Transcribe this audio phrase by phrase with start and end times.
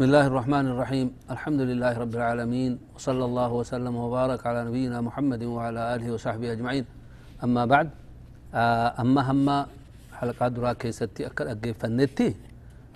[0.00, 1.08] بسم الله الرحمن الرحيم.
[1.28, 6.88] الحمد لله رب العالمين وصلى الله وسلم وبارك على نبينا محمد وعلى آله وصحبه أجمعين.
[7.44, 7.92] أما بعد
[8.48, 9.48] آه، أما هم
[10.16, 12.32] حلقة درا كيستي أكد أجيب فنتي.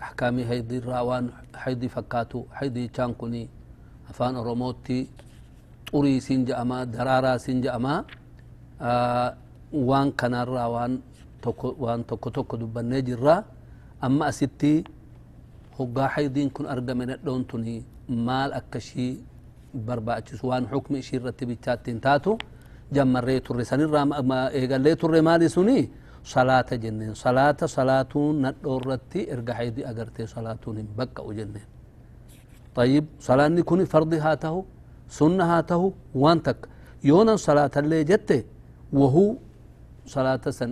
[0.00, 3.52] أحكامي هيدي الراوان هيدي فكاتو هيدي تشانكوني
[4.08, 5.00] أفان روموتي
[5.92, 8.08] طري سنجا أما درارا سنجا أما.
[8.80, 9.28] آه
[9.76, 10.92] وان كان الراوان
[11.84, 13.44] وان توكو توكو دبني جرا
[14.00, 14.88] أما أستي
[16.14, 19.12] haydiin kun argame nadhoon tuni maal akka ishii
[19.86, 22.38] barbaachisu waan xukmi ishii irratti bichaattiin taatu
[22.92, 25.90] jammarree turre sanirraa eegallee turre maali suni
[26.22, 31.68] salaata jenneen salaata salaatuun nadhoo irratti erga haydi agartee salaatuun hin baqqa'u jenneen
[32.74, 34.54] طيب صلاني كوني فرضي هاته
[35.18, 35.82] سنة هاته
[36.22, 36.60] وانتك
[37.10, 38.30] يونا صلاة اللي جت
[38.98, 39.26] وهو
[40.14, 40.70] صلاة سن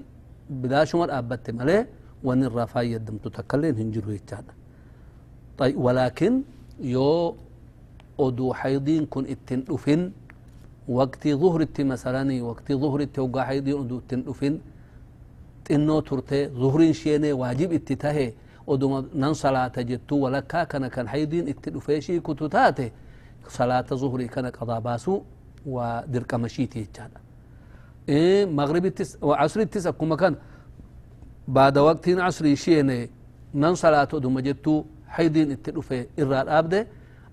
[0.50, 1.78] بلا شمر أبت ملي
[2.26, 4.52] وان الرفاية يدم تتكلين هنجرو يتشادا
[5.58, 6.42] طيب ولكن
[6.80, 7.36] يو
[8.20, 10.12] أدو حيضين كن اتن
[10.88, 14.58] وقت ظهر ات مثلا وقت ظهر ات وقا حيضين أدو اتن
[15.64, 18.32] تنو ترتي ظهرين شيني واجب اتتاه
[18.68, 22.90] أدو نن صلاة جتو ولكا كان كان حيضين اتن أفيشي كتتاته
[23.48, 25.14] صلاة ظهري كان قضا باسو
[25.66, 27.20] ودرك مشيتي يتشادا
[28.08, 30.34] إيه مغرب التس وعصر التس أكو كان
[31.48, 33.10] بعد وقت عصري شيني
[33.54, 36.82] نن صلاة أدو مجتو حيدين اتلوفي إراد أبدي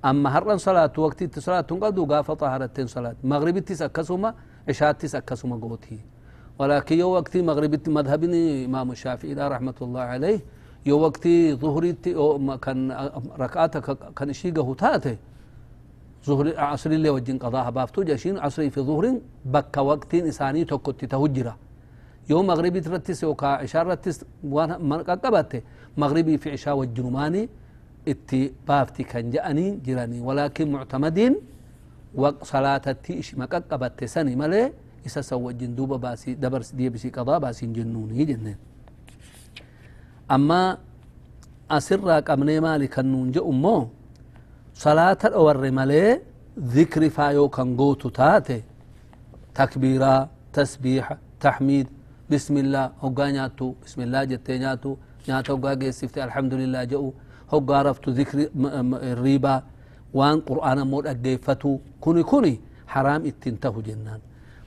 [0.10, 3.16] أما هرن صلاة وقت صلاة تنقضوا قافة طهرتين صلاة.
[3.24, 4.30] مغرب تسكسوما
[4.70, 6.00] عشاء تسكسوما قوتي.
[6.60, 10.40] ولكن يو وقت مغرب مذهبني إمام الشافعي رحمة الله عليه.
[10.86, 11.28] يو وقت
[11.64, 11.92] ظهري
[12.66, 12.78] كان
[13.40, 13.86] ركعاتك
[14.18, 15.18] كان شيقه تاتي
[16.28, 19.06] ظهر عصر اللي وجين قضاها بافتو جاشين عصري في ظهر
[19.46, 21.56] بك وقت إساني تكت تهجرة.
[22.30, 24.78] يوم مغربي ترتس وكا عشاء رتس وأنا
[25.98, 27.50] مغربي في عشاء والجنماني
[28.12, 31.34] إتي بافتي كان جاني جراني ولكن معتمدين
[32.16, 34.72] وصلاة تي إش ما قبضت سنة ملأ
[35.06, 38.56] إسا سوى جندوبة باسي دبر دي بسي قضاء باسي جنوني جنن
[40.36, 40.62] أما
[41.78, 43.78] أسرق قبني مالك النون جأمو
[44.86, 46.04] صلاة الأور ملأ
[46.76, 48.60] ذكر فايو كان قوتو تاتي
[49.56, 50.14] تكبيرا
[50.54, 51.06] تسبيح
[51.46, 51.88] تحميد
[52.32, 53.28] بسم الله هقا
[53.86, 54.92] بسم الله جتي ناتو
[55.30, 55.90] ناتو قاقي
[56.28, 57.06] الحمد لله جأو
[57.54, 58.50] الحمد لله جئو هقا رفت ذكر
[59.14, 59.64] الريبا
[60.14, 64.20] وان قرآن مود أقيفتو كوني كوني حرام اتنته جنان.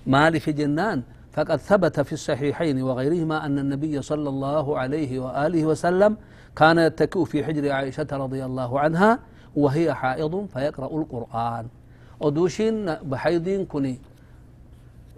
[0.06, 6.16] مالي في جنان فقد ثبت في الصحيحين وغيرهما أن النبي صلى الله عليه وآله وسلم
[6.56, 9.18] كان يتكئ في حجر عائشة رضي الله عنها
[9.56, 11.66] وهي حائض فيقرأ القرآن.
[12.20, 13.98] ودوشين بحيضين كوني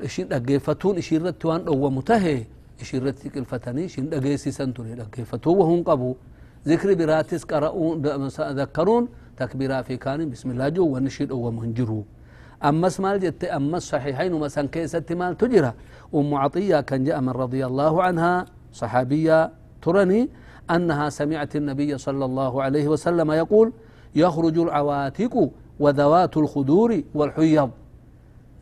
[0.02, 2.46] ishin dhaggeeffatuun ishiirratti waan dhowwamu tahe
[2.82, 6.33] ishiirratti qilfatanii ishin dhageessisan ture dhaggeeffatuu wahun qabu zikri
[6.68, 8.02] ذكر براتس قرؤون
[8.60, 12.04] ذكرون تكبيرا في كان بسم الله جو ونشيد أو منجرو.
[12.64, 15.72] أما اسمال جت أما الصحيحين وما سان كيسه مال تجرا
[16.14, 19.50] أم عطية كان جاء من رضي الله عنها صحابية
[19.82, 20.28] ترني
[20.70, 23.72] أنها سمعت النبي صلى الله عليه وسلم يقول
[24.14, 25.50] يخرج العواتق
[25.80, 27.70] وذوات الخدور والحيض.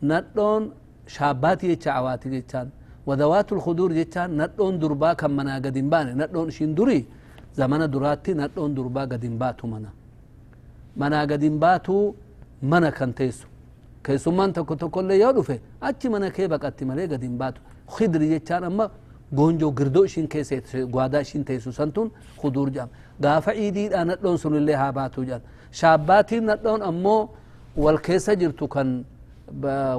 [0.03, 0.71] ندون
[1.07, 2.67] شابات يچ عواتق
[3.07, 7.22] وذوات الخدور يچ ندون دربا كم مناقدين بان ندون شندوري.
[7.59, 9.91] زمن دراتي ندون دربا قدن باتو منا
[11.01, 11.97] منا قدن باتو
[12.71, 13.47] منا كان تيسو
[14.07, 15.55] keessummaan tokko tokkollee yoo dhufe
[15.87, 17.61] achi mana kee baqatti malee gad hin baatu
[17.95, 18.85] khidri jechaan amma
[19.37, 20.55] goonjoo girdoo ishiin keessa
[20.93, 22.07] gwaadaa ishiin teessu santun
[22.41, 22.91] kuduur jedhama
[23.23, 25.41] gaafa iidiidha nadhoon sunillee haa baatu jedhan
[25.79, 27.21] shaabbaatiin nadhoon ammoo
[27.83, 28.89] wal keessa jirtu kan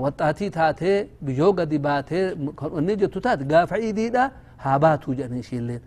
[0.05, 2.25] waxaatii taatee biyyoo gadi baatee
[2.61, 4.25] kan onni jettu taate gaafa iidiidha
[4.65, 5.81] haa baatu jedhan ishiilleen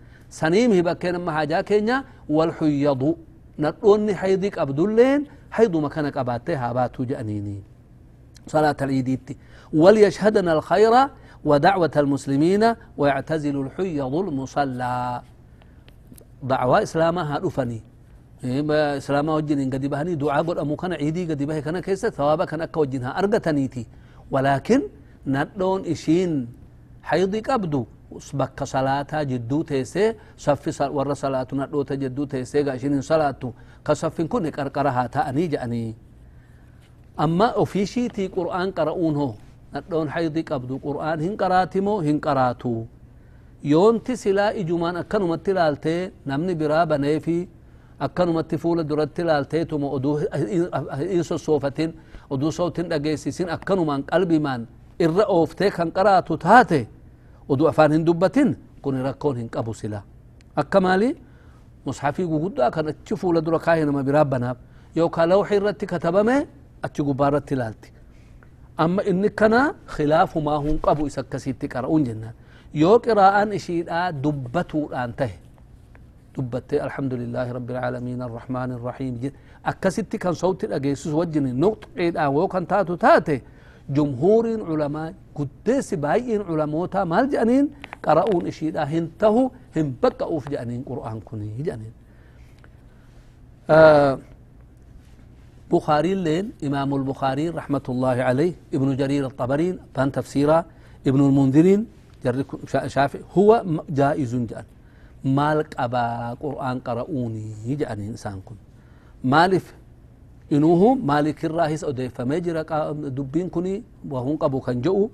[0.84, 3.18] bakkeen amma haajaa keenya wal xuyyadu
[3.58, 7.64] nadhoonni haydii qabdulleen hayduma kana qabaattee haa baatu jedhaniini
[8.48, 9.38] صلاة العيد
[9.74, 10.94] وليشهدن الخير
[11.46, 12.64] ودعوة المسلمين
[12.98, 15.22] ويعتزل الحيض المصلى.
[16.44, 17.82] دعوة إسلامها رفني
[19.04, 22.62] إسلامها وجن قد بهني دعاء قد أمو كان عيدي قد به كان كيسة ثوابا كان
[22.62, 23.20] أكا وجنها.
[23.20, 23.84] أرقتنيتي
[24.32, 24.82] ولكن
[25.28, 26.48] ندون إشين
[27.04, 33.42] حيضي قبدو بك صلاة جدو تيسي صف ور صلاة ندو تجدو تيسي قاشين صلاة
[33.86, 35.96] كصف كن قرقرها تأني جأني
[37.20, 39.34] أما أوفيشيتي قرآن قرؤون هو
[39.76, 42.84] ندون حيضي قبدو قرآن هن قراتمو هن قراتو
[43.64, 47.48] يونتي سلا إجمان أكنو متلالتي نمني برابا نيفي
[48.02, 50.18] أكنو متفول درت لالتي تمو أدو
[51.16, 51.92] إنسو صوفتين
[52.32, 54.66] أدو صوتين أجيسيسين أكنو من قلبي من
[55.02, 55.90] إر أوفتي كان
[57.50, 60.02] قراتو تاتي أدو أفان هن دبتين كوني ركون هن قبو سلا.
[60.58, 61.16] أكمالي
[61.88, 64.56] مصحفي قد كان تشوفوا لدر كاهن ما برابنا.
[64.96, 66.48] يو كالوحي رتي كتبمه
[66.84, 67.92] أتشي قبارة لالتي.
[68.80, 72.34] أما إنك كان خلاف ما هم قبو إسكسيتي قرؤون جنان
[72.74, 73.90] يو قراءة إشيد
[74.24, 75.32] دبتو أنته
[76.38, 79.14] دبت الحمد لله رب العالمين الرحمن الرحيم.
[79.22, 79.34] جد
[79.66, 83.42] أكسيتي كان صوت الأجيسوس وجني نقط قيد آن وكان تاتو تاتي.
[83.90, 87.70] جمهور علماء قدس باين علماء مال جانين
[88.04, 91.92] قرؤون إشيد هنتهو هم بقى في جانين قرآن كوني جانين.
[93.70, 94.20] آه
[95.72, 100.66] بخاري اللين إمام البخاري رحمة الله عليه ابن جرير الطبرين بان تفسيرا
[101.08, 101.86] ابن المنذرين
[102.88, 104.64] شافعي هو جائز جان.
[105.26, 108.56] مالك أبا قرآن قرؤوني جان إنسان كن.
[109.24, 109.74] مالف
[110.52, 112.64] إنوه مالك الراهس أدي فمجرى
[113.18, 115.10] دبين كني وهم قبو كان جو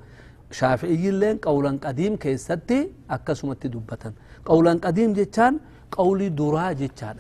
[0.51, 4.13] شافعي اللين قولا قديم كيستي أكسمت دبتا
[4.45, 5.53] قولا قديم جتان
[5.91, 7.17] قولي درا جتان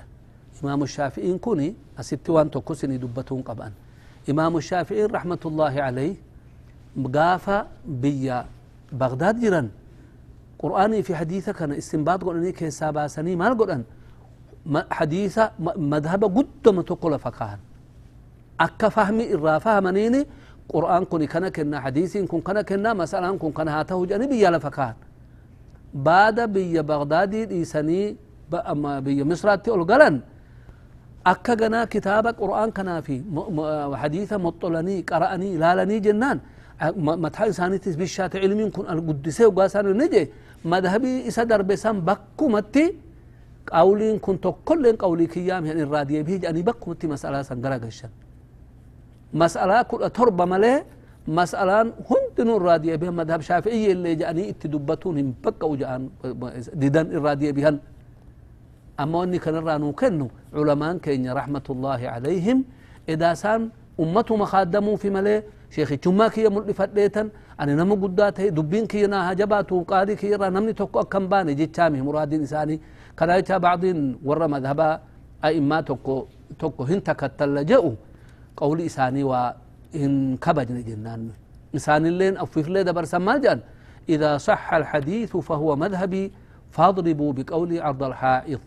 [0.63, 3.71] إمام الشافعي كوني أسبت وان تكسني دبتون قبان.
[4.29, 6.15] إمام الشافعي رحمة الله عليه
[7.15, 7.67] قافا
[8.03, 8.45] بيا
[8.99, 9.67] بغداد جران
[10.59, 13.83] قرآني في حديثة كان استنباط قرآني كيسابا سني مال قرآن.
[14.91, 16.77] حديثة مذهب قدام
[18.59, 20.25] تقول فكاهن أكا فهمي إرا فهمنيني
[20.69, 24.93] قرآن كوني كان كنا حديثي كن كنا كنا مسألة كن كنا هاته جاني بيا لفكاهن
[25.93, 28.15] بعد بيا بغدادي دي سني
[28.53, 30.21] أما بيا مصراتي أولغلن
[31.25, 33.23] أكا جنا كتاب قرآن كنا في
[33.93, 36.39] حديثة مطلني قرأني لالني جنان
[36.95, 40.29] متى إنساني تسبيشات علمي كن القدسة وقاسان نجي
[40.65, 42.95] مذهبي إسا دربسان بكو متي
[43.71, 48.09] قولين كن تقلين قولي كيام يعني الرادية بيج أني بكو متي مسألة سنقرا قشن
[49.33, 50.83] مسألة كل تربة ملي
[51.27, 56.09] مسألة هندن الرادية بها مذهب شافعي اللي جاني اتدبتون هم بكو جان
[56.73, 57.79] ديدان الرادية بهن.
[58.99, 62.57] أما أني كان رانو كنو علماء كينيا رحمة الله عليهم
[63.09, 63.61] إذا سان
[63.99, 65.43] أمته مخادموا في ملي
[65.75, 67.27] شيخي جمع كي ملفت ديتن
[67.59, 72.01] أنا نمو قدات دبين كي ناها جباتو قادي كي را نمني توكو أكم باني جيتشامي
[72.01, 72.75] مرادين إساني
[73.17, 73.97] كنا يتا بعضين
[74.27, 74.89] ورا مذهبا
[75.45, 76.15] أئما توكو
[76.59, 77.93] توكو هنتا كتلجأو.
[78.57, 81.29] قولي إساني وإن كبجن جنان
[81.75, 83.59] إساني اللين أفف لي دبر سمال جان
[84.09, 86.31] إذا صح الحديث فهو مذهبي
[86.71, 88.59] فاضربوا بقولي عرض الحائط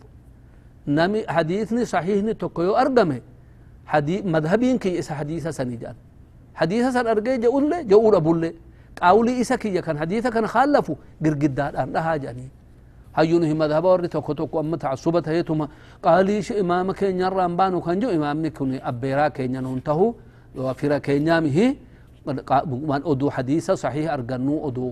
[0.87, 3.21] نمي حديثني صحيحني تكيو أرقمه
[3.85, 5.95] حديث مذهبين كي إسا حديثة سنجان.
[6.55, 8.53] حديثة سن أرقي جاءون لي جاءون أبو لي.
[9.01, 10.95] قاولي إسا كان حديثة كان خالفوا
[11.25, 12.47] قرقدان لها جاني
[13.17, 15.67] هيونه مذهب ورد توكو توكو أم تعصبت هيتما
[16.05, 20.07] قالي ش إمام كين يرى أنبانو كان جو إمام نكوني أبيرا كين ينونتهو
[20.55, 21.57] وفرا كين يامه
[22.91, 24.87] من أدو حديثة صحيح أرقنو أدو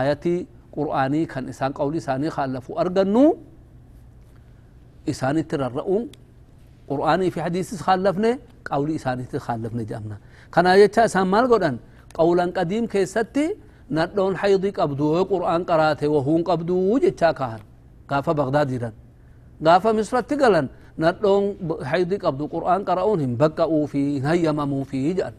[0.00, 0.36] آياتي
[0.76, 3.24] قرآني كان إسان قولي ساني خالفوا أرقنو
[5.10, 6.02] إساني تررؤون
[6.90, 8.32] قرآني في حديث خالفنا
[8.70, 10.16] قولي إساني تخالفنا جامنا
[10.54, 11.76] كان يجتا إسان مال قدن
[12.18, 13.46] قولا قديم كيستي
[13.98, 17.60] ندون حيضي قبدو قرآن قرآته وهون قبدو جتا كهر
[18.10, 18.94] قافة بغداد جران
[19.66, 20.66] قافة مصر تقلن.
[21.04, 21.42] ندون
[21.90, 25.34] حيضي قبدو قرآن قرأون هم بقعوا في هيمموا في جأن.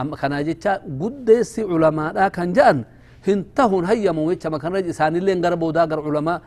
[0.00, 2.78] أما كان جتا قدس علماء كان جأن.
[3.26, 6.38] هنتهون هيموا يجتا ما كان رجل إساني اللي انقربوا داقر علماء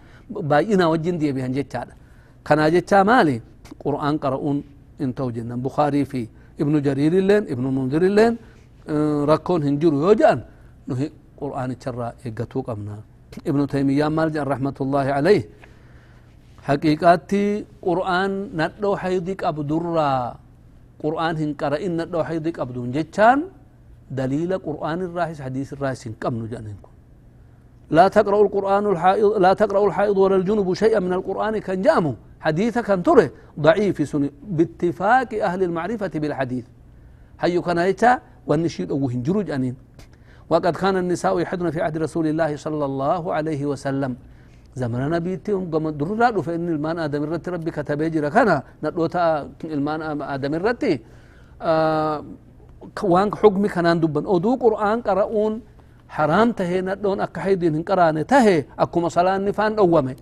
[0.51, 1.81] باينا وجين دي بيهن جتا.
[2.47, 3.37] كان جتا مالي.
[3.85, 4.57] قرآن قرؤون
[5.01, 5.59] انتو جنن.
[5.65, 6.21] بخاري في
[6.61, 8.33] ابن جرير اللين ابن منذر اللين
[9.31, 10.39] ركون هنجر يوجأن.
[10.87, 11.07] نهي
[11.41, 12.97] قرآن تشرى يقتو قمنا
[13.49, 15.43] ابن تيمية مالجا رحمة الله عليه.
[16.67, 20.13] حقيقاتي قرآن ندو حيدك أبدرا
[21.03, 23.39] قرآن هن قرئن ندو حيدك أبدون جتان
[24.11, 26.91] دليل قرآن الراحس حديث الراحس كم نجانكم
[27.91, 32.15] لا تقرأ القرآن الحائض لا تقرأ الحائض ولا الجنب شيئا من القرآن كان جامو.
[32.39, 36.65] حديث كان تره ضعيف سني باتفاق أهل المعرفة بالحديث.
[37.39, 38.11] هيو كان يتا
[38.47, 39.75] والنشيد أو هنجروج أنين
[40.49, 44.15] وقد كان النساء يحدن في عهد رسول الله صلى الله عليه وسلم.
[44.75, 48.49] زمن نبيتهم قم درر فإن المان آدم الرت ربي كتبه جرا كان
[48.83, 50.83] ندوتا المان آدم الرت
[51.61, 52.25] آه
[53.03, 54.25] وان حكمي كان دبن.
[54.25, 55.53] أدو قرآن قرؤون
[56.09, 56.81] حرام تهي.
[56.81, 58.65] ندون أكا حيدين هنقراني تهي.
[58.79, 60.15] أكما صلاة نفان أوامي.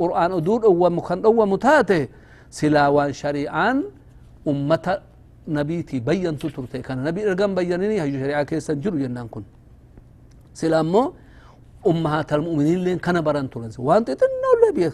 [0.00, 2.08] قرآن أدود أوام كان أوام تاته
[2.50, 3.76] سلاوان شريعان
[4.48, 4.86] أمة
[5.48, 6.80] نبيتي بيّن تترتي.
[6.80, 9.44] كان نبي إرقام بيّنني هجو شريعة كيسا جرو جنان كن.
[10.60, 11.02] سلامو
[11.90, 13.76] أمهات المؤمنين لين كان بران تولنس.
[13.86, 14.88] وان تتنو اللي بيه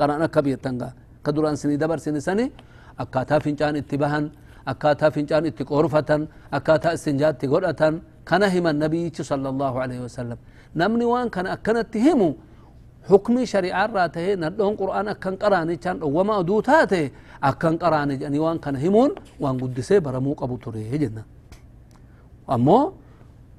[0.00, 0.88] قرانا كبير تنغا
[1.24, 2.46] كدران سني دبر سني سني
[3.02, 4.24] أكاتا فنجان اتباهن
[4.72, 6.10] أكاتا فنجان اتقورفة
[6.56, 7.82] أكاتا استنجات تقورة
[8.28, 10.38] كان هم النبي صلى الله عليه وسلم.
[10.80, 12.28] نمني وان كان أكنت همو
[13.08, 17.04] حكمي شريعة راته ندون قرآن أكن قراني كان وما أدوتاته.
[17.48, 19.10] أكن قراني جاني وان كان همون
[19.42, 20.92] وان قدسي برمو قبو تريه
[22.54, 22.80] أمو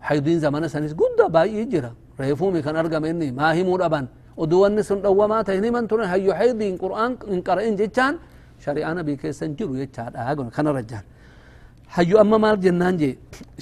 [0.08, 4.06] حيدين زمان سنس قد باي جرا ريفومي كان أرقم إني ما همون أبان
[4.41, 8.13] ودوان سن دوما تهني من تون هيو حيدين قرآن إن قرأين جيتان
[8.65, 11.03] شريعة نبي كيسن جرو يتشاد آقون كان رجال
[11.96, 13.12] هيو أما مال جنان جي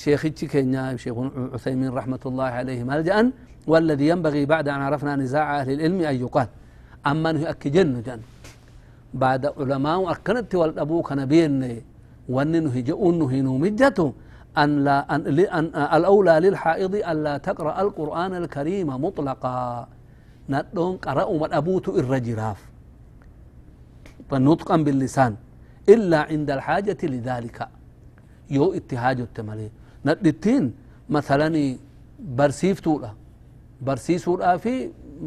[0.04, 1.18] شيخي كينيا شيخ
[1.54, 3.26] عثيمين رحمة الله عليه مال جان
[3.72, 6.48] والذي ينبغي بعد أن عرفنا نزاع أهل العلم أن يقال
[7.12, 8.22] أما أنه أكجن جن
[9.24, 11.82] بعد علماء أركنت والأبوك نبين
[12.34, 14.08] وأنه جؤنه نومجته
[14.64, 15.22] أن لا أن,
[15.58, 15.66] أن
[15.98, 19.88] الأولى للحائض أن لا تقرأ القرآن الكريم مطلقا.
[20.50, 22.60] ندون قرأ من أبوت الرجراف.
[24.48, 25.34] نطقا باللسان.
[25.94, 27.58] إلا عند الحاجة لذلك.
[28.56, 29.70] يو اتهاج التمالي
[30.06, 30.64] ندتين
[31.10, 31.48] مثلا
[32.38, 32.94] برسيفتو
[33.86, 34.74] barsiisuudhaa fi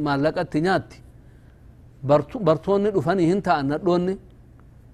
[0.06, 0.98] maallaqatti nyaatti
[2.48, 3.42] bartoonni dhufanii hin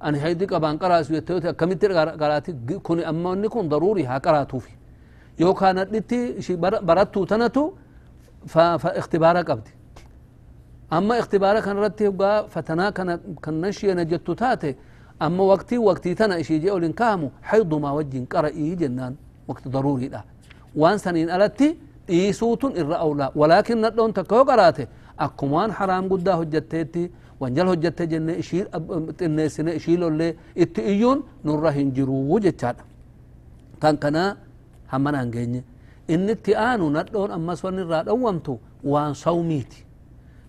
[0.02, 4.70] أنا هيدي كبان قراس ويتوت كميتر قرأتي كوني أما نكون ضروري ها قرأتو في
[5.38, 7.72] يو كانت لتي شي برتو تنتو
[8.46, 9.70] ف فاختبارك قبدي
[10.92, 14.74] أما اختبارك كان رتي وقا فتنا كان كان نشي نجتو تاتي.
[15.22, 19.14] أما وقتي وقتي تنا شي جاو لنكامو حيض ما وجن قرأي إيه جنان
[19.48, 20.22] وقت ضروري لا
[20.76, 21.78] وان سنين ألتي
[22.10, 23.32] إيسوت إر أولا.
[23.34, 24.86] ولكن نتلون تكو قرأتي.
[25.20, 31.92] أكمان حرام قده جتتي وانجل هجت جن إشيل أب الناس إشيل له اتيون نور راهن
[31.96, 32.76] جرو وجتاد
[33.82, 34.36] كان كنا
[34.92, 35.54] همنا انجن
[36.10, 39.72] إن تيانو ندون أما سن راد اومتو وان صوميت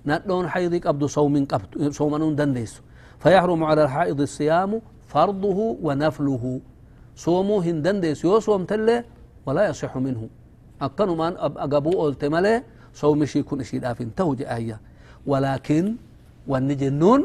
[0.05, 2.73] ندون حيضك عبد صوم قبت صومن دنيس
[3.19, 6.43] فيحرم على الحائض الصيام فرضه ونفله.
[7.15, 9.03] صومو هندن ديس يو صوم تل
[9.45, 10.29] ولا يصح منه.
[10.81, 12.63] اقنمان أب اغبو التمله
[12.93, 14.77] صوم شي كون شي دافن توج آية.
[15.25, 15.95] ولكن
[16.47, 17.21] wanni jennuun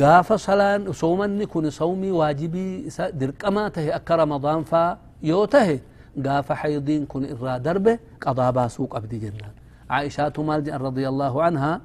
[0.00, 5.76] gaafa salaan soomanni kun soomii waajibii كما dirqamaa tahe akka ramadaan faa yoo tahe
[6.16, 7.92] gaafa xaydiin kun irraa darbe
[8.24, 9.54] qadaa baasuu qabdi jennaan
[10.88, 11.80] رضي الله عنها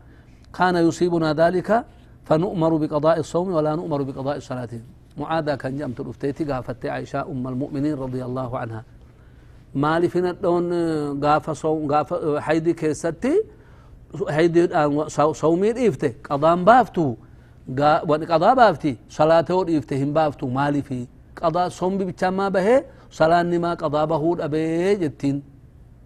[0.53, 1.85] كان يصيبنا ذلك
[2.27, 4.69] فنؤمر بقضاء الصوم ولا نؤمر بقضاء الصلاة.
[5.17, 8.81] معاذا كان جمت تلفتيتي قافت عائشة أم المؤمنين رضي الله عنها.
[9.75, 10.65] مال فينا دون
[11.23, 12.09] قاف صوم قاف
[12.45, 13.33] حيدي كيستي
[14.29, 17.15] هيدي آه، صومي إيفته قضام بافتو.
[18.09, 22.83] وان قضاء بافتي صلاة ور إيفته هم بافتو مالي في قضاء صوم بيتشام ما به
[23.11, 25.43] صلاة نما قضاء بهور أبي جتين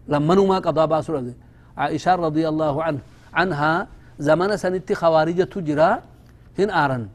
[0.07, 1.23] لما نما قضاء باسور
[1.77, 2.99] عائشة رضي الله عنه
[3.33, 3.87] عنها
[4.19, 5.89] زمان سنتي خوارجة تجرا
[6.59, 7.07] هن آرن.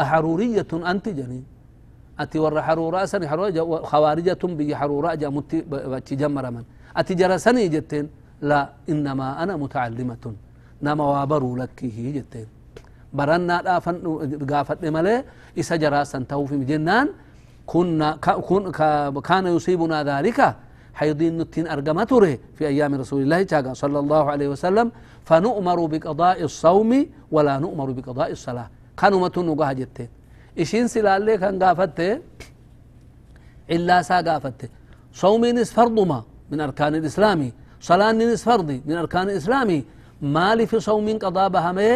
[0.00, 1.42] أحرورية أنت جني
[2.20, 6.64] أتي ور حرورة سني حرورة خوارجة بي حرورة جمت بتشجمر من
[6.96, 8.08] أتي جرسني جتين
[8.42, 10.36] ati jara sanii jetteen la innamaa ana mutacallimatun
[10.82, 12.46] nama waa baruu lakkihi jetteen
[13.16, 13.96] barannaadhaafan
[14.46, 15.24] gaafadhe malee
[15.56, 17.08] isa jaraasan ta'uufim jennaan
[19.22, 20.56] كان يصيبنا ذلك
[20.94, 24.92] حيضين نتين أرقما تره في أيام رسول الله صلى الله عليه وسلم
[25.24, 30.08] فنؤمر بقضاء الصوم ولا نؤمر بقضاء الصلاة كانوا متنقها جتين
[30.56, 32.22] ishiin silaallee kan gaafatte
[33.68, 34.68] illaa isaa gaafatte
[35.14, 37.52] صومينس فرضما من أركان الإسلام
[37.88, 39.70] صلاة نس فرضي من أركان الإسلام
[40.36, 41.90] مالي في صوم قضاء بهمي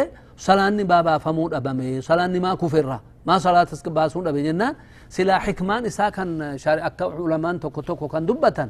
[0.47, 2.89] صلاة بابا فمود أبمي صلاة ما كفر
[3.29, 4.75] ما صلاة باسون أبي جنان
[5.15, 8.67] سلا حكمان إسا كان شارع علمان توكو توكو كان دبتا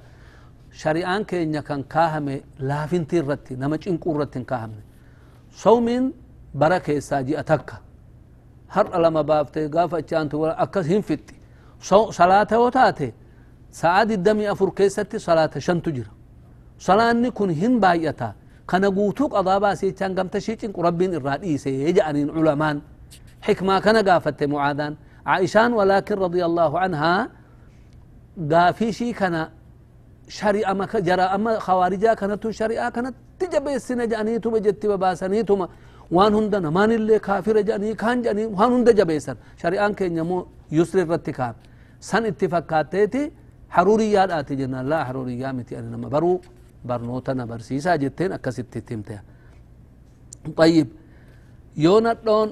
[0.82, 2.36] شريعان كينيا كان كاهمي
[2.68, 4.82] لافنتي رتي نمج إنكو رتي كاهمي
[5.62, 6.04] صومين
[6.60, 7.76] بركة إساجي أتكا.
[8.68, 11.34] har lama baafte gaafa achaantu akkas hin fixxi
[12.18, 13.14] salaata yoo taate
[13.70, 15.90] sa'a diddamii afur keessatti salaata shantu
[16.78, 18.32] صلاني كن هن بايتا.
[18.68, 22.80] كان غوتوك اضابا سي تشان غمت شي تشين قربين الرادي سي يجاني العلماء
[23.46, 24.92] حكمة كان غافت معادان
[25.26, 27.28] عائشان ولكن رضي الله عنها
[28.52, 29.48] غافي شي كان
[30.28, 35.54] شرع اما جرى أما خوارجا كانت شريعة كانت تجب السنة جاني تو بجت بباسني تو
[36.16, 40.38] وان هند نمان اللي كافر جاني كان جاني وان هند جبيسر شريعة كان يمو
[40.76, 41.48] يسر الرتكا
[42.08, 43.22] سن اتفقاتتي
[43.74, 46.32] حروريات اتجنا لا حروريات متي أنا برو
[46.90, 49.16] barnoota na barsiisaa jetteen akkasitti itti himte
[50.60, 50.86] طيب
[51.84, 52.48] yoo nadhoon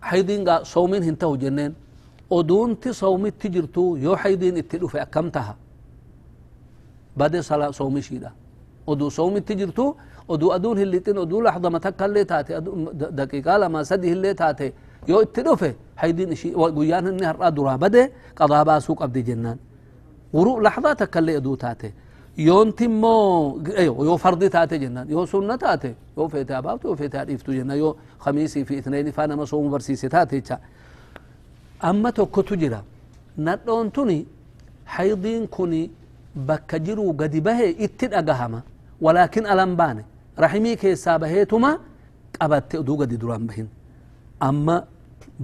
[0.00, 1.72] haydiin soomiin hin ta'u jenneen
[2.30, 5.54] oduunti soomitti jirtu yoo haydiin itti dhufe akkam taha
[7.18, 8.30] bade sala soomishiidha
[8.86, 9.96] oduu soomitti jirtu
[10.28, 12.52] oduu aduun hin lixin oduu laxdama takka illee taate
[13.18, 14.66] daqiiqaa lama sadi illee taate
[15.08, 15.70] yoo itti dhufe
[16.00, 18.02] haydiin ishii guyyaan inni har'aa duraa bade
[18.38, 19.58] qadaa baasuu qabdi jennaan
[20.32, 21.88] guru laxdaa takka illee taate
[22.46, 23.60] yoonti immoo
[24.08, 27.96] yoo fardi taate jennaan yoo sunna taate yoo feete abaabtu yoo feete hadhiiftu jenna yoo
[28.24, 30.58] khamiisii fi itneeni faa nama soomu barsiise taate jecha
[31.88, 32.80] amma tokkotu jira
[33.46, 34.18] nadhoon tuni
[34.96, 35.72] haydiin kun
[36.48, 38.62] bakka jiruu gadi bahe itti dhagahama
[39.00, 40.02] walaakin alan baane
[40.44, 41.70] rahimii keessaa baheetuma
[42.38, 43.68] qabatte oduu gadi duraan bahin
[44.48, 44.76] amma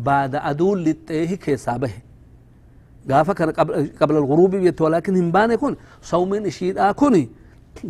[0.07, 2.03] baada aduun lixxeehi keessaa bahe
[3.11, 3.53] gaafa kana
[4.01, 7.15] qabla alghuruubii jette walaakin hin baane kun sawmiin ishiidhaa kun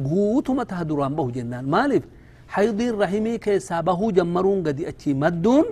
[0.09, 2.05] guutuma taha duraan bahu jennaan maaliif
[2.57, 5.67] haydiin rahimii keessaa bahuu jammaruun gadi achii madduun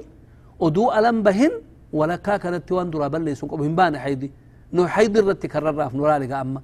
[0.66, 1.52] oduu alan bahin
[1.92, 4.28] walakkaa kanatti waan duraa balleessun qabu hin baane haydi
[4.72, 6.62] no haydi irratti karrarraaf nuraaliga amma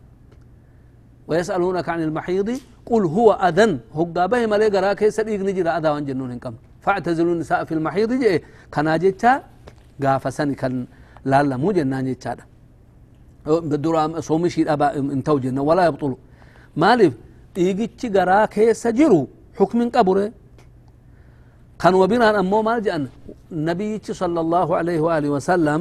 [1.29, 2.49] ويسألونك عن المحيض
[2.91, 6.55] قل هو أذن هقا به ملي قرا كيس ديق نجرا أذى وان جنون هنكم
[6.85, 8.35] فاعتزلوا النساء في المحيض جئ
[8.73, 9.33] كان جيتشا
[10.03, 10.75] قافا سني كان
[11.31, 12.33] لا لا مو جنان جيتشا
[13.71, 14.87] بدورا صومي شيء أبا
[15.17, 16.21] انتو جنة ولا يبطلوا
[16.83, 17.13] مالف
[17.55, 19.21] ديقتش قرا كيس جرو.
[19.59, 20.33] حكم قبره.
[21.81, 23.05] كان وبنا أمو مال جأن.
[23.69, 23.91] نبي
[24.21, 25.81] صلى الله عليه وآله وسلم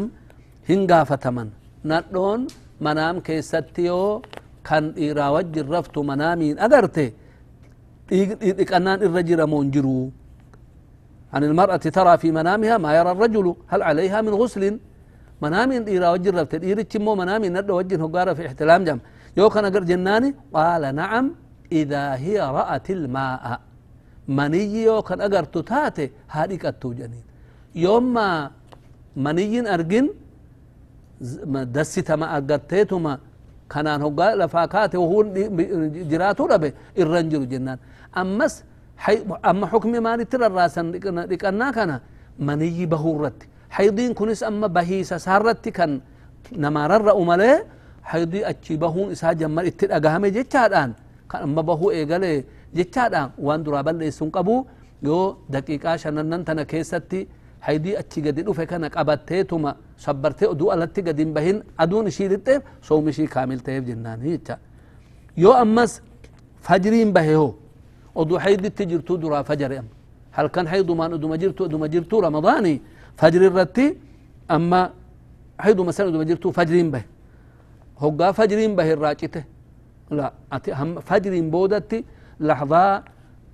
[0.69, 1.47] هنقافة من
[1.91, 2.39] ندون
[2.85, 4.21] منام كيستيو
[4.67, 7.05] raftu manaamiin agarte
[8.09, 10.11] dhiqannaan irra jiramoo hin jiru
[11.33, 13.55] عن المرأة ترى في منامها ما يرى الرجل.
[13.67, 14.63] هل عليها من غسل؟
[15.43, 18.99] منامين إيرا وجه رفت إيرتش مو منامين ندو وجه هقارة في احتلام جم
[19.37, 21.25] يو كان قر جناني قال نعم
[21.79, 23.43] إذا هي رأت الماء
[24.37, 27.25] مني يو كان أقر تتاتي هذه كتو جنين
[27.85, 28.27] يوم ما
[29.25, 30.05] مني أرجن
[31.75, 33.13] دسيت ما أقرتيتما
[33.73, 35.27] kanaan hoggaa lafaa kaate huun
[36.11, 36.69] jiraatuu dhabe
[37.01, 37.79] irra hin jiru jennaan
[38.21, 38.53] ammas
[39.51, 40.91] amma xukmi maalitti rarraasan
[41.31, 41.95] dhiqannaa kana
[42.49, 42.85] maniyyi
[43.71, 46.01] bahuu irratti haydiin kunis amma bahiisa isaarratti kan
[46.51, 47.63] namaararra'u malee
[48.01, 50.95] haydii achi bahuun isaa jammar itti dhagahame jechaadhaan
[51.27, 54.67] kan amma bahuu eegalee jechaadhaan waan duraa balleessuun qabu
[55.01, 57.27] yoo daqiiqaa shanannan tana keessatti
[57.59, 62.63] haydii achi gadi dhufe kana qabatteetuma sabbartee oduu alatti gadi hin bahin aduun ishii lixxeef
[62.81, 64.57] soom ishii kaamil ta'eef jennaani jecha
[65.37, 66.01] yoo ammas
[66.61, 67.55] fajriin bahe hoo
[68.15, 69.89] oduu hayditti jirtuu duraa fajare amma
[70.31, 72.21] halkan haydumaan oduma jirtu oduma jirtuu
[73.19, 73.85] fajri irratti
[74.55, 74.81] amma
[75.57, 77.05] hayduma san oduma jirtuu fajriin bahe
[78.01, 79.41] hoggaa fajriin bahe irraa cite
[80.09, 80.71] la ati
[81.09, 82.05] fajriin boodatti
[82.39, 83.03] laxdaa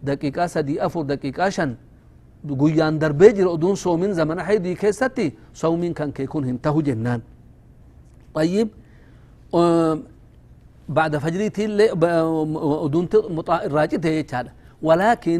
[0.08, 1.76] daqiiqaa sadii afur daqiiqaa shan
[2.62, 7.21] guyyaan darbee jira oduun soomin zamana haydii keessatti soomiin kan kee kun hin tahu jennaan
[8.34, 8.67] طيب
[10.89, 11.63] بعد فجريتي
[12.86, 13.06] أدون
[13.69, 14.47] الراجته يجهد
[14.82, 15.39] ولكن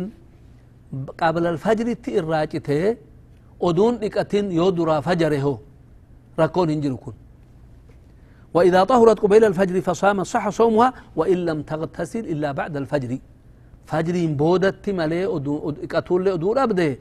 [1.22, 2.98] قبل الفجر تي الراجته
[3.62, 5.60] أدون لكتين يودرا فجره.
[6.40, 7.14] ركون هنجركون
[8.54, 13.12] وإذا طهرت قبيل الفجر فصام صح صومها وإن لم تغتسل إلا بعد الفجر.
[13.86, 15.26] فجرين بودت ملي
[15.94, 16.98] قتول أدور أبده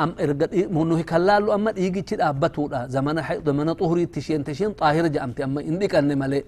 [0.00, 5.06] أم إرقد منه كلالو أما إيجي تشد أبتو زمن حي زمن طهري تشين تشين طاهر
[5.06, 5.40] جأمت.
[5.40, 6.44] أما إندك أن ملي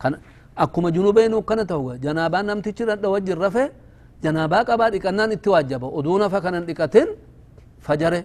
[0.00, 0.14] كان
[0.58, 3.68] أكما جنوبين وكان توه جنابا نم تشد وجه الرفع
[4.24, 7.08] جنابا قبا إكنان اتواجب أدونا فكان إكتين
[7.86, 8.24] فجره.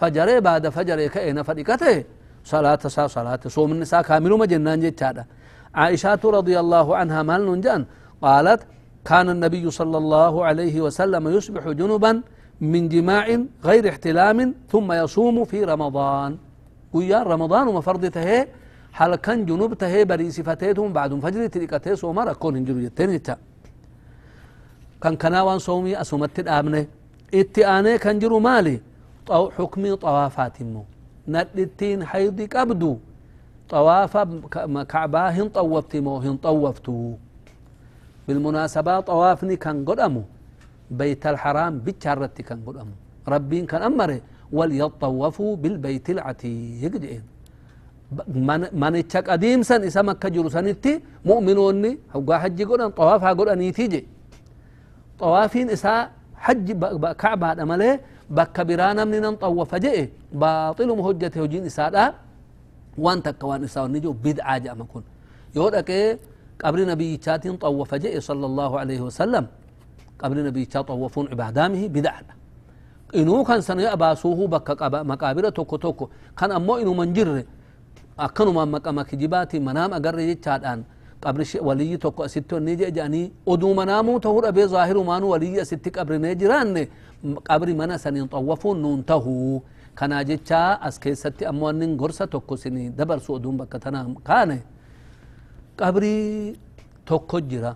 [0.00, 2.04] فجره بعد فجره كأين فديكته
[2.52, 5.24] صلاة سا صلاة صوم النساء كامل ما جنان جتشادا
[5.80, 7.82] عائشة رضي الله عنها مال ننجان
[8.22, 8.60] قالت
[9.08, 12.12] كان النبي صلى الله عليه وسلم يصبح جنبا
[12.72, 13.26] من جماع
[13.68, 14.38] غير احتلام
[14.72, 16.32] ثم يصوم في رمضان
[16.94, 18.46] ويا رمضان وما فرضته
[18.98, 23.10] حال كان جنوب تهي بري صفتيتهم بعد فجر تلقته صوم ركون هنجر جتين
[25.02, 26.86] كان كناوان صومي أسومت الآمنة
[27.34, 28.76] اتئاني كان جرو مالي
[29.30, 30.84] حكمي طوافات مو.
[31.28, 32.92] ندتين حيض قبدو
[33.68, 34.14] طواف
[34.92, 37.14] كعباهن طوفت مو هن طوفتو.
[38.28, 40.22] بالمناسبة طوافني كان قدامو
[40.90, 42.94] بيت الحرام بتشارتي كان قدامو
[43.28, 44.20] ربين كان أمره
[44.52, 47.24] وليطوفوا بالبيت العتيق جئين.
[48.82, 54.06] من اتشك أديم سن إسا مكة سنتي مؤمنوني هقا حج قدام طوافها قدام يتيجي
[55.18, 56.10] طوافين إسا
[56.44, 56.66] حج
[57.22, 62.14] كعبة أمله بك برانا من طوف جئ باطل مهجة هجين إسا
[62.98, 65.04] وان تكوان إسا ونجو بدعا جاء مكون.
[65.56, 66.18] يودك
[66.62, 69.46] قبر نبي تاتين طوف جئ صلى الله عليه وسلم.
[70.18, 72.22] قبر نبي طوفون عبادامه بدعا
[73.14, 76.04] إنو كان سنة أباسوه بك مقابر توكو توكو.
[76.38, 77.44] كان أمو إنو منجر.
[78.18, 80.84] أكنو ما مقام كجباتي منام أقر جيتشادان
[81.26, 86.12] قبر ولي توكو أستو نيجي جاني أدو منامو تهور أبي ظاهر مانو ولي أستي قبر
[86.24, 86.74] نيجران
[87.50, 89.60] قبر منا سنين طوفون نونتهو
[89.98, 94.60] كنا جيتشا أسكيستي أمو أنين غرسة توكو سني دبر سو أدوم بك تنام كانه
[95.80, 96.16] قبري
[97.06, 97.72] tokko jira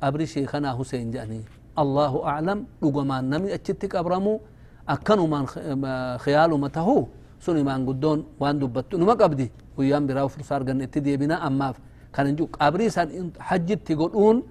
[0.00, 1.44] qabri sheekanaa huseen jedhanii
[1.82, 4.34] allahu aclam dhugumaan namni achitti qabramu
[4.94, 5.46] akkanumaan
[6.24, 7.08] khiyaaluma tahu
[7.44, 11.76] sun imaan guddoon waan dubbattu numa qabdi guyyaan biraa fursa arganne itti deebina ammaaf
[12.16, 13.08] kan hin qabrii san
[13.50, 14.42] hajjitti godhuun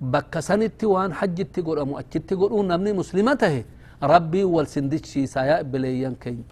[0.00, 3.64] bakka sanitti waan hajjitti godhamu achitti godhuun namni muslima tahe
[4.12, 6.44] rabbii wal sindichiisa yaa ibbileeyyan keenya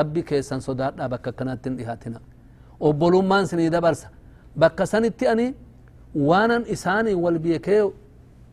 [0.00, 2.20] rabbi keessan sodaadhaa bakka akkanatti hin dhihaatina
[2.80, 4.08] obbolummaan sinii dabarsa
[4.56, 5.54] bakka sanitti ani
[6.14, 7.82] waanan isaanii wal beekee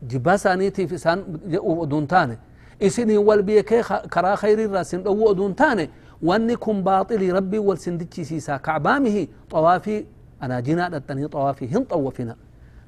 [0.08, 1.24] jibba isaaniitiif isaan
[1.54, 2.38] jedhuuf oduun taane
[2.80, 5.90] isinii wal beekee karaa khayriirraa sin dhowwu oduun taane
[6.24, 10.06] wanni kun baaxilii rabbii wal sindichisiisaa kacbaamihi xawaafii
[10.46, 12.36] أنا جينا دتني طوافي هن طوفنا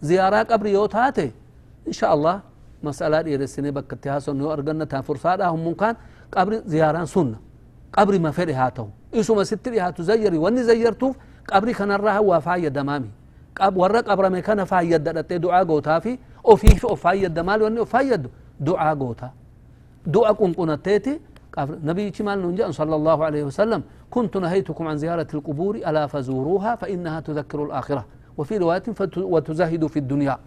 [0.02, 1.32] زيارة قبر يوتاتي
[1.88, 2.36] إن شاء الله
[2.84, 5.94] مسألة يرسيني بك اتحاسو نيو أرغن تنفر فادا هم ممكن
[6.36, 7.40] قبر زيارة سنة.
[7.98, 8.88] قبر ما فيري هاتو.
[9.16, 10.38] إيسو ما ستري هاتو زيري.
[10.38, 11.14] واني زيرتو
[11.52, 13.10] قبر كان الرحا وفاية دمامي.
[13.58, 18.22] قب ورق قبر ما كان فاية دلتة دعا قوتافي وفيه فاية دمال واني فاية
[18.60, 19.30] دعا قوتا.
[20.06, 21.20] دعا قنقنا تيتي.
[21.90, 23.82] نبي كمال ننجا صلى الله عليه وسلم.
[24.10, 28.06] كنت نهيتكم عن زيارة القبور ألا فزوروها فإنها تذكر الآخرة.
[28.38, 28.84] وفي رواية
[29.18, 30.38] وتزهد في الدنيا.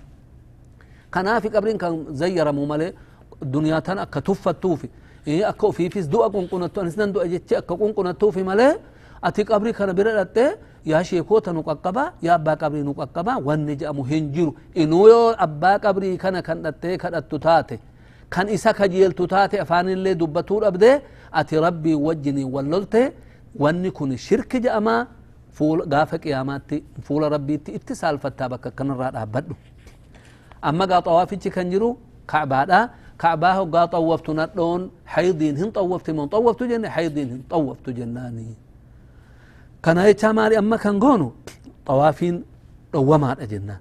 [1.13, 2.93] كان في قبرين كان زير ممالي
[3.43, 4.89] الدنيا تنا أكا تفتوفي
[5.27, 8.79] إيه أكا في فيس دو أكون قنتو أنسنان دو أجتش أكا كون قنتو في مالي.
[9.25, 10.39] أتي قبري كان برد
[10.87, 16.67] يا شيكوتا نقاقبا يا أبا قبري نقاقبا ونجأ مهنجر إنو يو أبا قبري كان كان
[16.67, 17.79] أتي كان أتتاتي
[18.31, 23.13] kan isa kajeeltu taate afaanillee dubbatuu dhabde ati rabbii wajjinii walloolte
[23.55, 25.07] واني كوني شرك جاما
[25.53, 26.61] فول غافك يا
[27.03, 29.55] فول ربي تي اتصال فتابك كن را بدو
[30.69, 31.91] اما غا طواف تي كنجرو
[32.31, 34.83] كعبا دا كعبا هو غا طوفت ندون
[35.13, 38.49] حيضين هن طوفت من طوفت جن حيضين هن طوفت جناني
[39.83, 41.29] كان هي تمار اما كان غونو
[41.87, 42.45] طوافين
[42.93, 43.77] دوما دجنا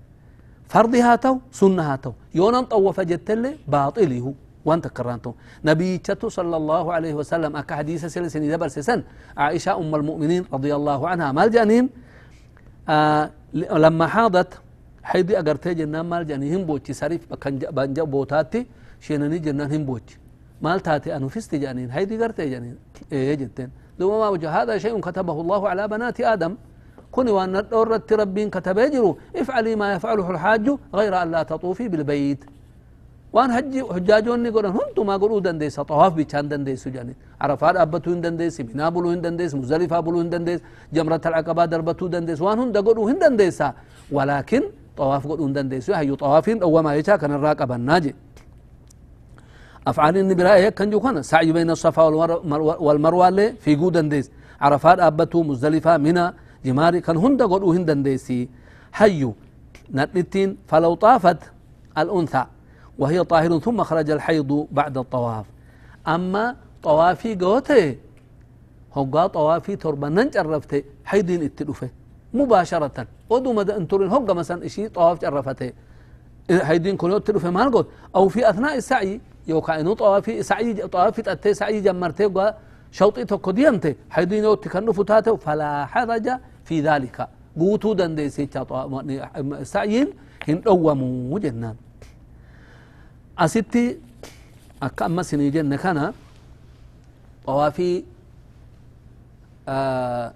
[0.71, 4.25] فرضها تو سنها تو يونن طوف جتل باطله
[4.65, 5.33] وانت كرانتو.
[5.65, 9.03] نبي صلى الله عليه وسلم أكا حديث سلسني دبر سسن
[9.37, 11.31] عائشة أم المؤمنين رضي الله عنها.
[11.31, 11.89] مال جانين
[12.89, 14.51] آه لما حاضت
[15.03, 17.21] حيدي أقرتي جنان مال جانين هم بوتي سريف
[17.71, 18.65] بانجا بوتاتي.
[18.99, 20.17] شيناني جنان هم بوتي
[20.61, 21.91] مال تاتي أنو فستي جانين.
[21.91, 22.77] حيدي قرتي جانين.
[23.11, 23.69] إيه جتين
[23.99, 26.55] لو ما وجه هذا شيء كتبه الله على بنات آدم.
[27.11, 29.17] كوني وأن دورت ربين كتبه جرو.
[29.35, 32.45] افعلي ما يفعله الحاج غير أن لا تطوفي بالبيت.
[33.35, 38.55] وان حج حجاجون نقول هنتو ما قولوا دنديس طواف بيشان دنديس جاني عرفات ابتو دنديس
[38.67, 40.59] بنا بلو دنديس مزدلفة بلو دنديس
[40.95, 43.67] جمرة العقبة دربتو دنديس وان هن دقولوا هن دنديسا
[44.15, 44.63] ولكن
[44.97, 48.13] طواف قولوا دنديس هي طوافين أو ما يشا كان الراقب الناجي.
[49.89, 52.03] افعال النبراء كان جو كان سعي بين الصفا
[52.85, 53.29] والمروة
[53.63, 54.25] في قود دنديس
[54.65, 56.25] عرفات ابتو مزدلفة منى
[56.65, 58.39] جماري كان هند قدو هندن ديسي
[58.97, 59.31] حيو
[59.97, 61.41] نتنتين فلو طافت
[62.01, 62.43] الأنثى.
[62.99, 65.45] وهي طاهر ثم خرج الحيض بعد الطواف.
[66.07, 67.95] أما طوافي قوته
[68.95, 71.89] هقا طوافي تربة ننجرفته حيدين اتلوفه
[72.33, 73.07] مباشرة.
[73.29, 75.71] ودو مدى انترين هقا مثلا إشي طواف جرفته
[76.67, 77.85] حيدين كله اتلوفه ما نقول
[78.15, 82.53] أو في أثناء السعي يوكا إنو طوافي سعي طوافي تأتي سعي جمرته
[82.91, 83.95] شوطي تكو ديمته.
[84.09, 86.29] حيدين يوتي كنو فتاته فلا حرج
[86.63, 87.27] في ذلك.
[87.59, 88.49] قوتو دنديسي
[89.63, 90.07] سعيين
[90.47, 91.75] هن دومو جنان
[93.39, 93.97] أستي
[94.83, 96.13] أكا أما سني جنة كان
[97.45, 98.03] طوافي
[99.67, 100.33] آه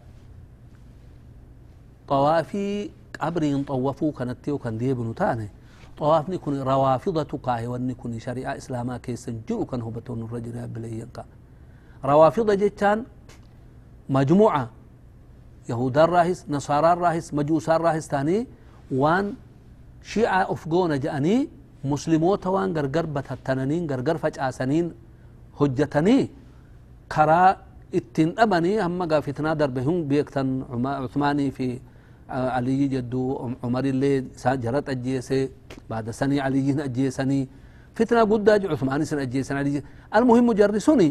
[2.07, 2.89] طوافي
[3.19, 5.49] قبرين طوفو كانت تيو كان ديبنو تاني
[5.97, 11.25] طوافني كن روافضة كاهي واني كن شريعة إسلاما كيسن جرو كان هبتون الرجل بلينكا
[12.05, 13.03] روافضة جتان
[14.09, 14.69] مجموعة
[15.69, 18.47] يهودا الراهس نصارى الراهس مجوسا الراهس تاني
[18.91, 19.33] وان
[20.03, 21.49] شيعة أفقونا جاني
[21.91, 24.85] مسلموتا وان غرغر بتتنانين غرغر فجأسنين
[25.59, 26.17] هجتني
[27.13, 27.41] كرا
[27.97, 30.47] اتن أبني هم فتنا دربهم بيكتن
[31.03, 31.67] عثماني في
[32.29, 33.23] علي جدو
[33.63, 34.13] عمر اللي
[34.63, 35.41] جرت أجيسي
[35.89, 37.41] بعد سني علي أجيسني.
[37.97, 39.83] فتنة قد عثماني سن أجيسن علي
[40.17, 41.09] المهم جرسوني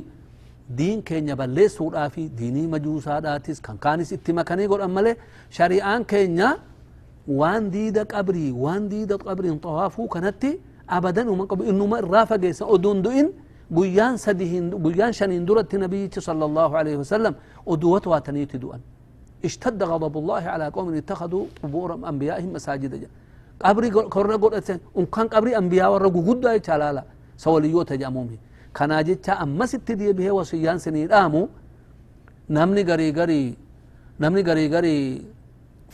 [0.79, 5.15] diin keenya balleessuudhaa fi diinii majuusaadhaatis kan kaanis itti makanii godhan malee
[5.57, 6.49] shari'aan keenya
[7.27, 13.03] waan diida qabrii waan diida qabriin xawaafuu kanatti abadan uma qabu innuma irraa fageessan oduun
[13.03, 13.29] du'in
[13.71, 17.35] guyyaan sadihin guyyaan shaniin duratti nabiyyichi sala allahu alaihi wasallam
[17.67, 18.81] oduwat waataniiti du'an
[19.49, 22.93] اشتد غضب الله على قوم اتخذوا قبور انبيائهم مساجد
[23.65, 24.55] قبري كورنا قد
[24.99, 27.03] ان كان قبري انبياء ورغو غدا يچالالا
[27.45, 28.39] سوليو تجامومي
[28.79, 31.49] kanaa jecha ammasitti deebihee wasiyyaan sinii dhaamu
[32.49, 33.49] namni garii garii
[34.23, 35.27] namni garii garii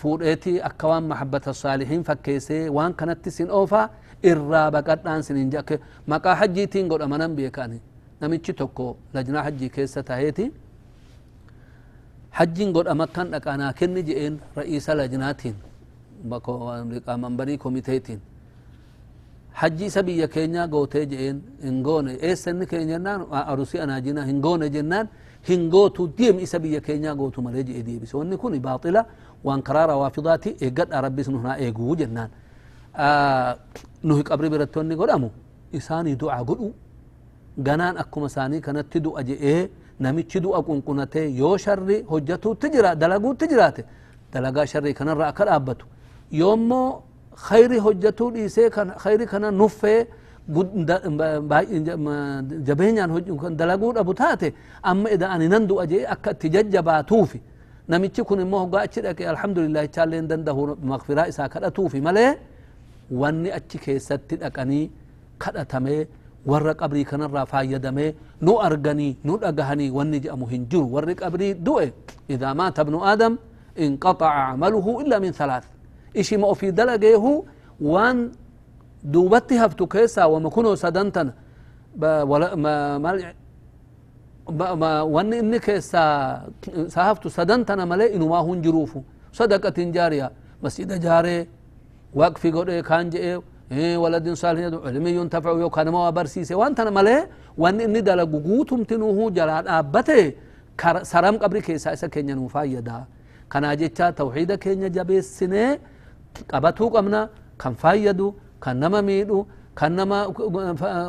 [0.01, 3.83] fuudheeti akka waan mahabbata saalihiin fakkeessee waan kanatti sin oofa
[4.31, 5.79] irraa baqadhaan sinin jakke
[6.13, 7.79] maqaa hajjiitiin godhamanan beekani
[8.21, 10.47] namichi tokko lajnaa hajjii keessa taheeti
[12.39, 15.55] hajjiin godhama kan dhaqanaa kenni je'een ra'iisa lajnaatiin
[17.25, 18.21] manbarii komiteetiin
[19.61, 24.41] hajji isa biyya keenyaa gootee je'een hin goone eessa inni keenya jennaan arusii anaajina hin
[24.41, 25.09] goone jennaan
[25.49, 27.83] hin gootu deem isa biyya keenyaa gootu malee je'e
[29.44, 32.31] وان قرار روافضاتي اجد إيه ربي سنه هنا ايغو جنان.
[32.96, 33.59] آه
[34.05, 35.31] نوح قبر برتوني غدامو
[35.74, 36.70] إساني دعا غدو
[37.66, 39.70] غنان أكو مساني كانت تدو أجي إيه
[40.01, 43.77] نمي تدو أكون كنته يو شر حجتو تجرا دلغو تجرات
[44.35, 45.87] دلغا شر كان را كر أبتو.
[46.40, 46.83] يومو
[47.46, 50.07] خير حجتو دي سي كان خير كان نوفه
[52.68, 53.27] جبهنيان هج
[53.61, 54.51] دلغو أبو تاته
[54.90, 57.40] أما إذا أني نندو أجي اك تججباتو في.
[57.88, 62.31] Namichi kun immoo hoggaa achi dhaqe alhamdulillah ichaallee dandahu maqfiraa isaa kadhatuufi malee
[63.20, 64.85] wanni achi keessatti dhaqanii
[65.42, 66.01] kadhatamee
[66.51, 68.11] warra qabrii kanarraa faayyadamee
[68.46, 71.87] nu arganii nu dhagahanii wanni jedhamu hin jiru warri qabrii du'e
[72.35, 73.33] idaa maata ibnu aadam
[73.85, 75.66] inqaطaca camaluhu illa min halaath
[76.20, 77.33] ishima ofii dalageehu
[77.92, 78.18] waan
[79.14, 81.33] duubatti haftu keessaa wama kunoo sadantana
[84.49, 86.05] وان إنك سا
[86.89, 88.99] صحفت سدنت أنا ملئ انه ما هون جروف
[89.33, 90.33] صدقة جارية.
[90.63, 91.49] مسجد جاري.
[92.15, 93.19] وقف غد كان جي
[93.73, 97.19] إيه ولد صالح علم ينتفع يو كان ما برسيس وانت أنا ملئ
[97.59, 99.31] وان ان دل غوتم تنوه.
[99.37, 100.33] جلا آبته.
[101.03, 102.99] سرام قبري كيسا اس كينن فايدا
[103.53, 105.79] كان اجتا توحيد كين جبي سنه
[106.53, 107.23] قبتو قمنا.
[107.61, 108.29] كان فايدو.
[108.63, 109.39] كان نما ميدو.
[109.77, 110.19] كان نما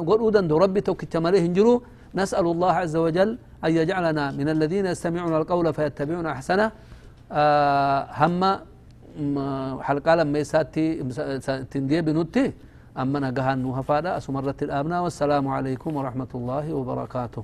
[0.10, 1.76] غدو دن ربي تو كتمره هنجرو.
[2.16, 6.72] نسأل الله عز وجل أن يجعلنا من الذين يستمعون القول فيتبعون أحسنه.
[8.22, 8.42] هم
[9.82, 11.04] حلقة لما يساتي
[11.72, 12.54] تندي بنوتي.
[12.98, 17.44] أما نقهان نوها فادا أسمرت الآبنا والسلام عليكم ورحمة الله وبركاته.